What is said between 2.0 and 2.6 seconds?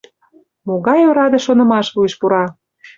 пура».